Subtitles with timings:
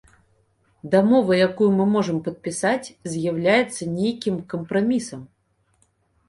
[0.93, 5.21] Дамова, якую мы можам падпісаць, з'яўляецца нейкім кампрамісам.